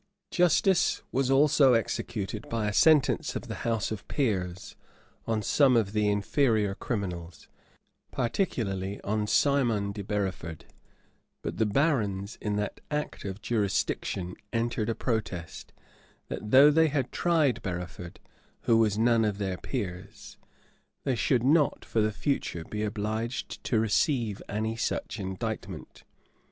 }Justice 0.31 1.03
was 1.11 1.29
also 1.29 1.73
executed 1.73 2.49
by 2.49 2.67
a 2.67 2.73
sentence 2.73 3.35
of 3.35 3.43
the 3.47 3.53
house 3.61 3.91
of 3.91 4.07
peers 4.07 4.75
on 5.27 5.43
some 5.43 5.77
of 5.77 5.93
the 5.93 6.09
inferior 6.09 6.73
criminals, 6.73 7.47
particularly 8.11 8.99
on 9.01 9.27
Simon 9.27 9.91
de 9.91 10.03
Bereford: 10.03 10.65
but 11.43 11.57
the 11.57 11.67
barons, 11.67 12.39
in 12.41 12.55
that 12.55 12.81
act 12.89 13.25
of 13.25 13.43
jurisdiction, 13.43 14.35
entered 14.51 14.89
a 14.89 14.95
protest, 14.95 15.71
that 16.29 16.49
though 16.49 16.71
they 16.71 16.87
had 16.87 17.11
tried 17.11 17.61
Bereford, 17.61 18.19
who 18.61 18.77
was 18.79 18.97
none 18.97 19.23
of 19.23 19.37
their 19.37 19.57
peers, 19.57 20.35
they 21.03 21.13
should 21.13 21.43
not 21.43 21.85
for 21.85 22.01
the 22.01 22.11
future 22.11 22.63
be 22.63 22.81
obliged 22.81 23.63
to 23.65 23.79
receive 23.79 24.41
any 24.49 24.75
such 24.75 25.19
indictment. 25.19 26.05